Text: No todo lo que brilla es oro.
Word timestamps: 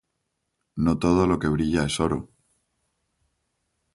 No 0.77 0.97
todo 0.97 1.27
lo 1.27 1.37
que 1.37 1.47
brilla 1.55 1.83
es 1.83 1.99
oro. 1.99 2.19